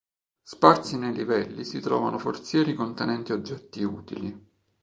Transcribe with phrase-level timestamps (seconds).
[0.41, 4.35] Sparsi nei livelli si trovano forzieri contenenti oggetti utili.